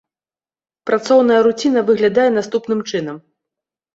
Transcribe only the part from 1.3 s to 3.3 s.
руціна выглядае наступным чынам.